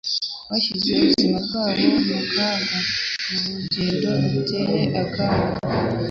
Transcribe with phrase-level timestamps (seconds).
[0.49, 2.49] Bashyize ubuzima bwabo mu kaga
[3.29, 5.55] mu rugendo ruteye akaga.